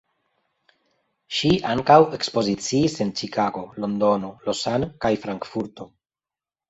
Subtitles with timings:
[1.39, 5.89] Ŝi ankaŭ ekspoziciis en Ĉikago, Londono, Lausanne, kaj Frankfurto.